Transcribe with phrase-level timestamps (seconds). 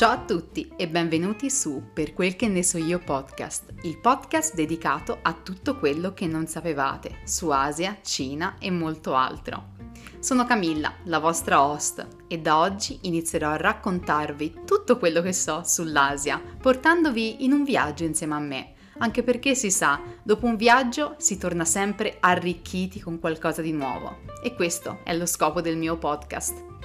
[0.00, 4.54] Ciao a tutti e benvenuti su Per quel che ne so io podcast, il podcast
[4.54, 9.72] dedicato a tutto quello che non sapevate su Asia, Cina e molto altro.
[10.18, 15.60] Sono Camilla, la vostra host, e da oggi inizierò a raccontarvi tutto quello che so
[15.66, 21.16] sull'Asia, portandovi in un viaggio insieme a me, anche perché si sa, dopo un viaggio
[21.18, 24.20] si torna sempre arricchiti con qualcosa di nuovo.
[24.42, 26.79] E questo è lo scopo del mio podcast.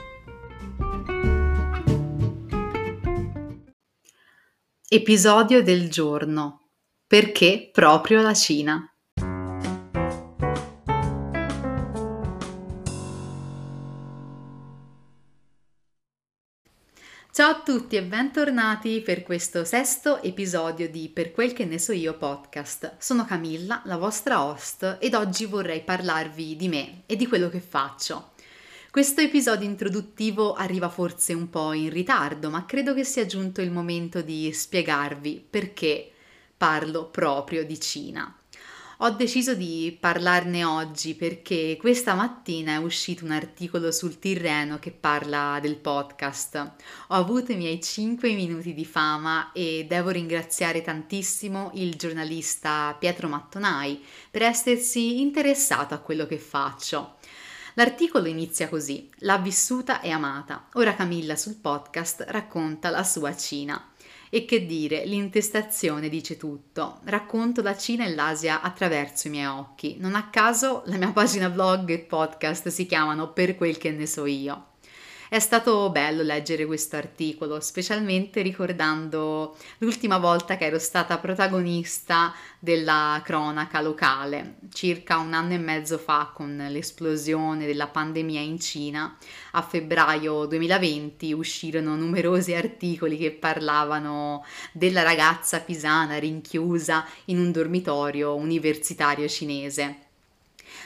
[4.87, 6.67] Episodio del giorno.
[7.07, 8.87] Perché proprio la Cina?
[17.31, 21.91] Ciao a tutti e bentornati per questo sesto episodio di Per quel che ne so
[21.91, 22.97] io podcast.
[22.99, 27.59] Sono Camilla, la vostra host, ed oggi vorrei parlarvi di me e di quello che
[27.59, 28.33] faccio.
[28.95, 33.69] Questo episodio introduttivo arriva forse un po' in ritardo, ma credo che sia giunto il
[33.69, 36.09] momento di spiegarvi perché
[36.55, 38.33] parlo proprio di Cina.
[38.99, 44.91] Ho deciso di parlarne oggi perché questa mattina è uscito un articolo sul Tirreno che
[44.91, 46.55] parla del podcast.
[47.09, 53.27] Ho avuto i miei 5 minuti di fama e devo ringraziare tantissimo il giornalista Pietro
[53.27, 57.17] Mattonai per essersi interessato a quello che faccio.
[57.77, 60.67] L'articolo inizia così: L'ha vissuta e amata.
[60.73, 63.89] Ora Camilla sul podcast racconta la sua Cina.
[64.29, 66.99] E che dire, l'intestazione dice tutto.
[67.03, 69.97] Racconto la Cina e l'Asia attraverso i miei occhi.
[69.99, 74.07] Non a caso la mia pagina blog e podcast si chiamano Per quel che ne
[74.07, 74.67] so io.
[75.27, 83.19] È stato bello leggere questo articolo, specialmente ricordando l'ultima volta che ero stata protagonista della
[83.23, 89.17] cronaca locale, circa un anno e mezzo fa con l'esplosione della pandemia in Cina.
[89.53, 98.35] A febbraio 2020 uscirono numerosi articoli che parlavano della ragazza pisana rinchiusa in un dormitorio
[98.35, 100.04] universitario cinese.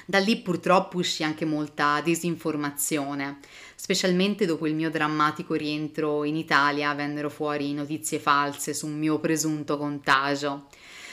[0.05, 3.39] Da lì purtroppo uscì anche molta disinformazione,
[3.75, 9.19] specialmente dopo il mio drammatico rientro in Italia vennero fuori notizie false su un mio
[9.19, 10.67] presunto contagio.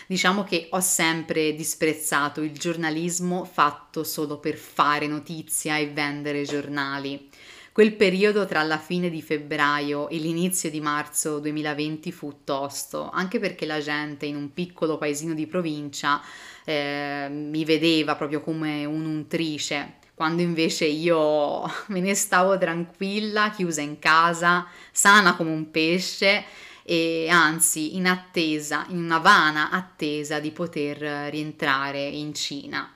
[0.07, 7.29] Diciamo che ho sempre disprezzato il giornalismo fatto solo per fare notizia e vendere giornali.
[7.77, 13.39] Quel periodo tra la fine di febbraio e l'inizio di marzo 2020 fu tosto, anche
[13.39, 16.23] perché la gente in un piccolo paesino di provincia
[16.65, 23.99] eh, mi vedeva proprio come un'untrice, quando invece io me ne stavo tranquilla, chiusa in
[23.99, 26.45] casa, sana come un pesce
[26.83, 32.96] e anzi in attesa, in una vana attesa di poter rientrare in Cina.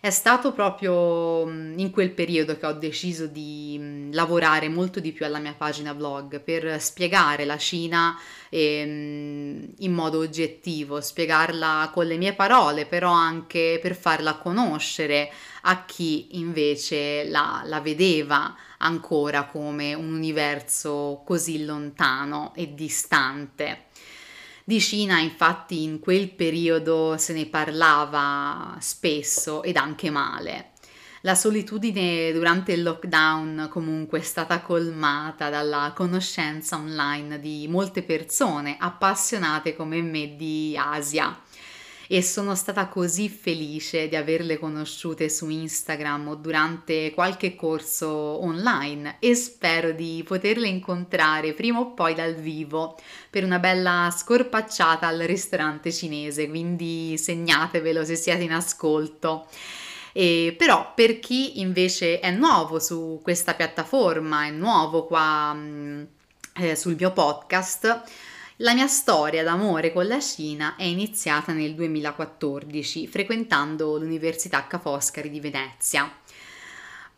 [0.00, 5.40] È stato proprio in quel periodo che ho deciso di lavorare molto di più alla
[5.40, 8.16] mia pagina blog per spiegare la Cina
[8.48, 15.32] ehm, in modo oggettivo, spiegarla con le mie parole, però anche per farla conoscere
[15.62, 23.86] a chi invece la, la vedeva ancora come un universo così lontano e distante.
[24.68, 30.72] Di Cina infatti in quel periodo se ne parlava spesso ed anche male.
[31.22, 38.76] La solitudine durante il lockdown comunque è stata colmata dalla conoscenza online di molte persone
[38.78, 41.34] appassionate come me di Asia
[42.10, 49.16] e sono stata così felice di averle conosciute su Instagram o durante qualche corso online
[49.20, 52.96] e spero di poterle incontrare prima o poi dal vivo
[53.28, 59.46] per una bella scorpacciata al ristorante cinese, quindi segnatevelo se siete in ascolto.
[60.12, 66.02] E però per chi invece è nuovo su questa piattaforma, è nuovo qua mm,
[66.56, 68.02] eh, sul mio podcast,
[68.60, 75.30] la mia storia d'amore con la Cina è iniziata nel 2014, frequentando l'Università Ca' Foscari
[75.30, 76.10] di Venezia.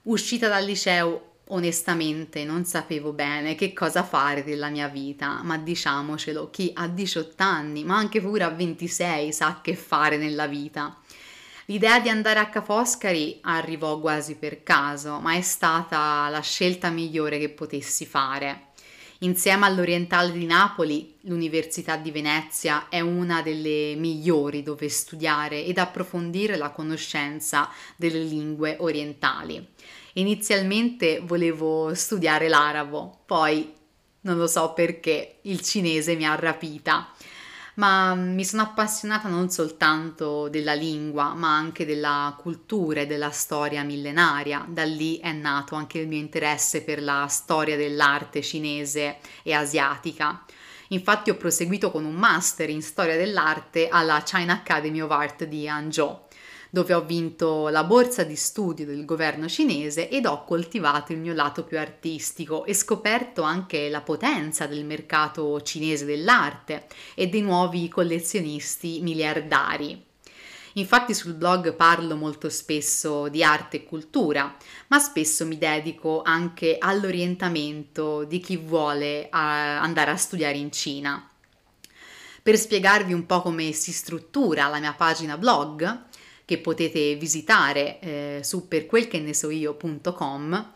[0.02, 6.50] Uscita dal liceo, onestamente non sapevo bene che cosa fare della mia vita, ma diciamocelo,
[6.50, 10.94] chi a 18 anni, ma anche pure a 26, sa che fare nella vita.
[11.66, 16.90] L'idea di andare a Ca' Foscari arrivò quasi per caso, ma è stata la scelta
[16.90, 18.69] migliore che potessi fare.
[19.22, 26.56] Insieme all'Orientale di Napoli, l'Università di Venezia è una delle migliori dove studiare ed approfondire
[26.56, 29.62] la conoscenza delle lingue orientali.
[30.14, 33.70] Inizialmente volevo studiare l'arabo, poi
[34.22, 37.12] non lo so perché il cinese mi ha rapita
[37.80, 43.82] ma mi sono appassionata non soltanto della lingua, ma anche della cultura e della storia
[43.82, 44.66] millenaria.
[44.68, 50.44] Da lì è nato anche il mio interesse per la storia dell'arte cinese e asiatica.
[50.88, 55.66] Infatti ho proseguito con un master in storia dell'arte alla China Academy of Art di
[55.66, 56.28] Hangzhou
[56.70, 61.34] dove ho vinto la borsa di studio del governo cinese ed ho coltivato il mio
[61.34, 67.88] lato più artistico e scoperto anche la potenza del mercato cinese dell'arte e dei nuovi
[67.88, 70.06] collezionisti miliardari.
[70.74, 74.56] Infatti sul blog parlo molto spesso di arte e cultura,
[74.86, 81.28] ma spesso mi dedico anche all'orientamento di chi vuole andare a studiare in Cina.
[82.42, 86.04] Per spiegarvi un po' come si struttura la mia pagina blog,
[86.50, 90.72] che potete visitare eh, su perquelchenesoio.com.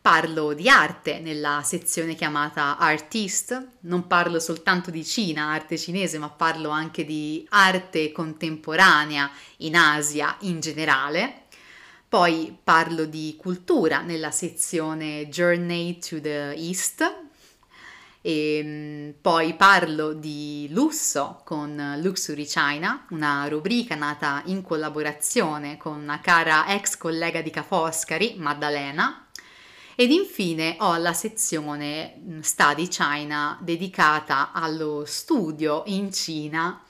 [0.00, 6.30] Parlo di arte nella sezione chiamata Artist, non parlo soltanto di Cina, arte cinese, ma
[6.30, 11.42] parlo anche di arte contemporanea in Asia in generale.
[12.08, 17.04] Poi parlo di cultura nella sezione Journey to the East,
[18.22, 26.00] e ehm, poi parlo di lusso con Luxury China, una rubrica nata in collaborazione con
[26.00, 29.26] una cara ex collega di Ca' Foscari, Maddalena.
[29.94, 36.82] Ed infine ho la sezione Study China dedicata allo studio in Cina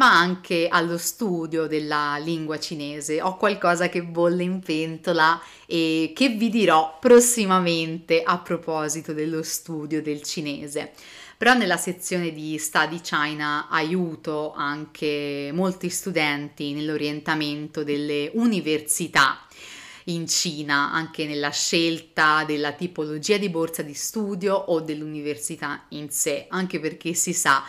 [0.00, 3.20] ma anche allo studio della lingua cinese.
[3.20, 10.00] Ho qualcosa che bolle in pentola e che vi dirò prossimamente a proposito dello studio
[10.00, 10.92] del cinese.
[11.36, 19.38] Però nella sezione di Study China aiuto anche molti studenti nell'orientamento delle università
[20.04, 26.46] in Cina, anche nella scelta della tipologia di borsa di studio o dell'università in sé,
[26.48, 27.62] anche perché si sa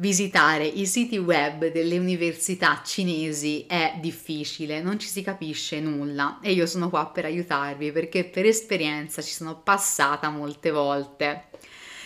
[0.00, 6.52] visitare i siti web delle università cinesi è difficile, non ci si capisce nulla e
[6.52, 11.46] io sono qua per aiutarvi perché per esperienza ci sono passata molte volte.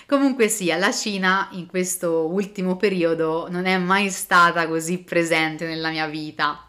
[0.06, 5.90] Comunque sia, la Cina in questo ultimo periodo non è mai stata così presente nella
[5.90, 6.66] mia vita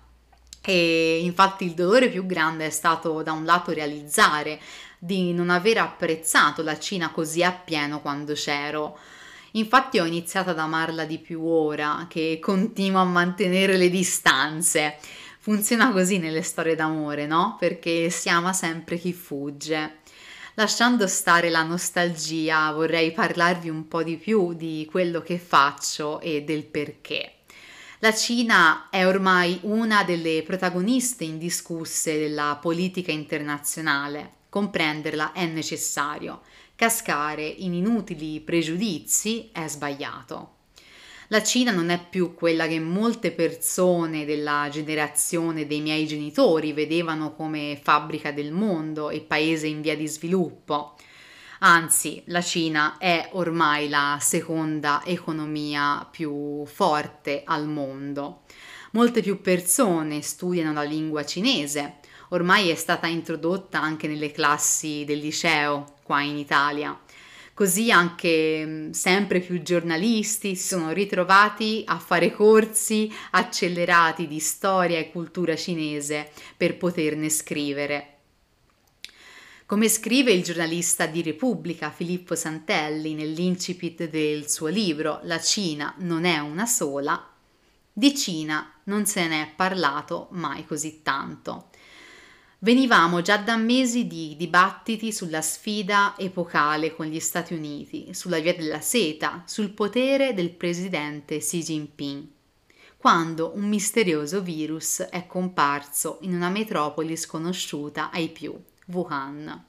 [0.62, 4.60] e infatti il dolore più grande è stato da un lato realizzare
[4.98, 8.98] di non aver apprezzato la Cina così appieno quando c'ero
[9.56, 14.98] Infatti ho iniziato ad amarla di più ora che continuo a mantenere le distanze.
[15.40, 17.58] Funziona così nelle storie d'amore, no?
[17.60, 19.98] Perché si ama sempre chi fugge.
[20.56, 26.44] Lasciando stare la nostalgia, vorrei parlarvi un po' di più di quello che faccio e
[26.44, 27.34] del perché.
[28.00, 34.42] La Cina è ormai una delle protagoniste indiscusse della politica internazionale.
[34.50, 36.42] Comprenderla è necessario
[36.84, 40.56] cascare in inutili pregiudizi è sbagliato.
[41.30, 47.36] La Cina non è più quella che molte persone della generazione dei miei genitori vedevano
[47.36, 50.98] come fabbrica del mondo e paese in via di sviluppo.
[51.60, 58.42] Anzi, la Cina è ormai la seconda economia più forte al mondo.
[58.92, 62.00] Molte più persone studiano la lingua cinese,
[62.32, 66.98] ormai è stata introdotta anche nelle classi del liceo qua in Italia.
[67.54, 74.98] Così anche mm, sempre più giornalisti si sono ritrovati a fare corsi accelerati di storia
[74.98, 78.08] e cultura cinese per poterne scrivere.
[79.68, 86.26] Come scrive il giornalista di Repubblica Filippo Santelli nell'incipit del suo libro La Cina non
[86.26, 87.32] è una sola,
[87.92, 91.70] di Cina non se ne è parlato mai così tanto.
[92.64, 98.56] Venivamo già da mesi di dibattiti sulla sfida epocale con gli Stati Uniti, sulla via
[98.56, 102.26] della seta, sul potere del presidente Xi Jinping,
[102.96, 109.66] quando un misterioso virus è comparso in una metropoli sconosciuta ai più, Wuhan.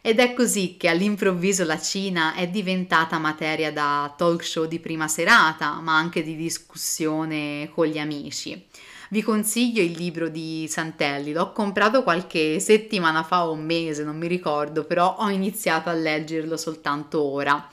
[0.00, 5.08] Ed è così che all'improvviso la Cina è diventata materia da talk show di prima
[5.08, 8.64] serata, ma anche di discussione con gli amici
[9.14, 14.18] vi consiglio il libro di Santelli, l'ho comprato qualche settimana fa o un mese, non
[14.18, 17.68] mi ricordo, però ho iniziato a leggerlo soltanto ora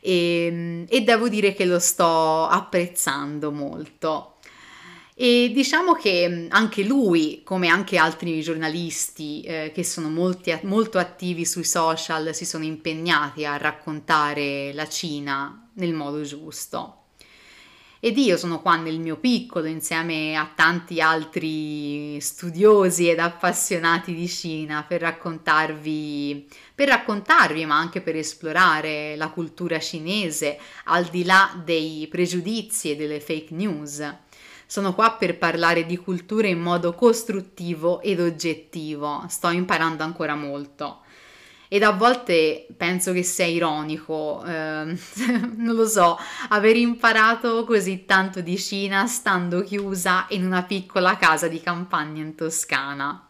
[0.00, 4.38] e, ehm, e devo dire che lo sto apprezzando molto.
[5.14, 11.46] E diciamo che anche lui, come anche altri giornalisti eh, che sono molti, molto attivi
[11.46, 17.01] sui social, si sono impegnati a raccontare la Cina nel modo giusto.
[18.04, 24.26] Ed io sono qua nel mio piccolo insieme a tanti altri studiosi ed appassionati di
[24.26, 31.62] Cina per raccontarvi, per raccontarvi ma anche per esplorare la cultura cinese al di là
[31.64, 34.14] dei pregiudizi e delle fake news.
[34.66, 39.24] Sono qua per parlare di cultura in modo costruttivo ed oggettivo.
[39.28, 41.01] Sto imparando ancora molto.
[41.72, 44.50] Ed a volte penso che sia ironico, eh,
[45.56, 46.18] non lo so,
[46.50, 52.34] aver imparato così tanto di Cina stando chiusa in una piccola casa di campagna in
[52.34, 53.26] Toscana.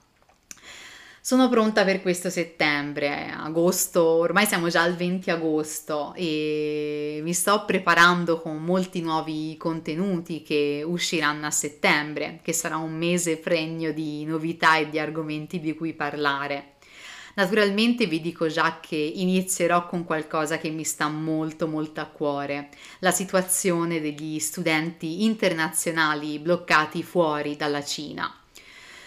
[1.20, 7.64] Sono pronta per questo settembre, agosto, ormai siamo già al 20 agosto e mi sto
[7.64, 14.24] preparando con molti nuovi contenuti che usciranno a settembre, che sarà un mese pregno di
[14.24, 16.72] novità e di argomenti di cui parlare.
[17.34, 22.68] Naturalmente vi dico già che inizierò con qualcosa che mi sta molto molto a cuore,
[22.98, 28.34] la situazione degli studenti internazionali bloccati fuori dalla Cina.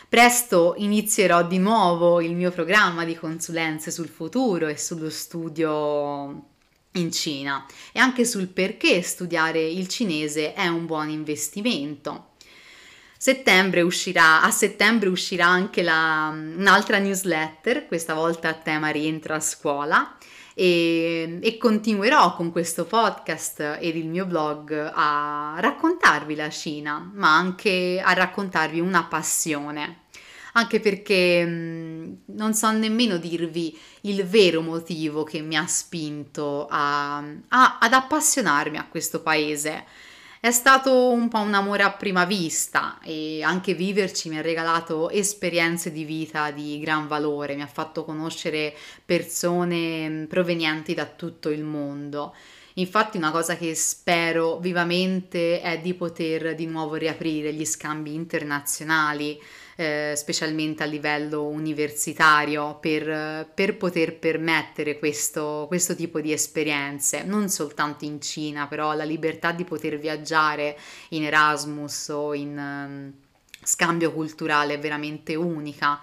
[0.09, 6.53] Presto inizierò di nuovo il mio programma di consulenze sul futuro e sullo studio
[6.93, 12.34] in Cina e anche sul perché studiare il cinese è un buon investimento.
[13.25, 19.39] Settembre uscirà, a settembre uscirà anche la, un'altra newsletter, questa volta a tema rientra a
[19.39, 20.15] scuola
[20.53, 27.35] e, e, continuerò con questo podcast ed il mio blog a raccontarvi la Cina, ma
[27.35, 30.01] anche a raccontarvi una passione
[30.51, 37.77] anche perché non so nemmeno dirvi il vero motivo che mi ha spinto a, a,
[37.79, 40.13] ad appassionarmi a questo paese.
[40.45, 45.09] È stato un po' un amore a prima vista e anche viverci mi ha regalato
[45.09, 48.71] esperienze di vita di gran valore, mi ha fatto conoscere
[49.03, 52.35] persone provenienti da tutto il mondo.
[52.75, 59.41] Infatti una cosa che spero vivamente è di poter di nuovo riaprire gli scambi internazionali,
[59.75, 67.49] eh, specialmente a livello universitario, per, per poter permettere questo, questo, tipo di esperienze, non
[67.49, 70.77] soltanto in Cina, però la libertà di poter viaggiare
[71.09, 73.13] in Erasmus o in um,
[73.63, 75.99] scambio culturale è veramente unica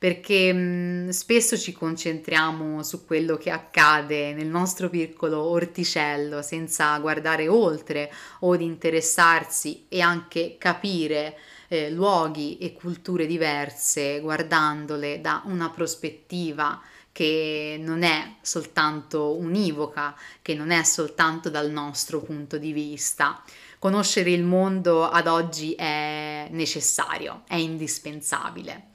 [0.00, 7.48] perché mh, spesso ci concentriamo su quello che accade nel nostro piccolo orticello senza guardare
[7.48, 8.10] oltre
[8.40, 11.36] o di interessarsi e anche capire
[11.72, 16.80] eh, luoghi e culture diverse guardandole da una prospettiva
[17.12, 23.40] che non è soltanto univoca, che non è soltanto dal nostro punto di vista.
[23.78, 28.88] Conoscere il mondo ad oggi è necessario, è indispensabile.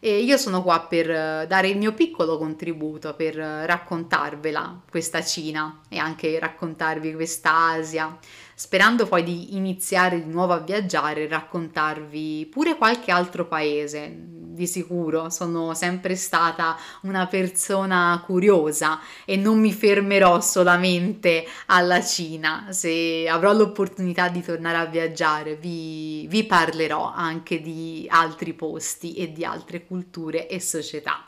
[0.00, 1.06] E io sono qua per
[1.46, 8.16] dare il mio piccolo contributo, per raccontarvela questa Cina e anche raccontarvi questa Asia,
[8.54, 14.46] sperando poi di iniziare di nuovo a viaggiare e raccontarvi pure qualche altro paese.
[14.58, 22.66] Di sicuro sono sempre stata una persona curiosa e non mi fermerò solamente alla Cina.
[22.70, 29.32] Se avrò l'opportunità di tornare a viaggiare, vi, vi parlerò anche di altri posti e
[29.32, 31.24] di altre culture e società.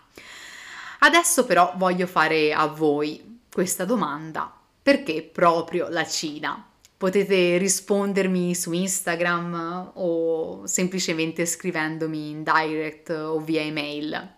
[0.98, 4.52] Adesso però voglio fare a voi questa domanda.
[4.82, 6.69] Perché proprio la Cina?
[7.00, 14.34] Potete rispondermi su Instagram o semplicemente scrivendomi in direct o via email.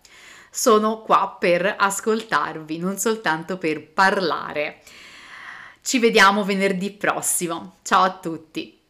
[0.49, 4.81] Sono qua per ascoltarvi, non soltanto per parlare.
[5.81, 7.79] Ci vediamo venerdì prossimo.
[7.81, 8.82] Ciao a tutti!